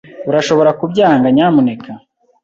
Urashobora 0.29 0.71
kubyanga, 0.79 1.27
nyamuneka? 1.35 1.91